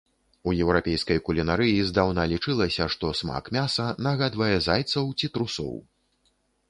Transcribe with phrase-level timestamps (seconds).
[0.51, 5.73] У еўрапейскай кулінарыі здаўна лічылася, што смак мяса нагадвае зайцаў ці трусоў.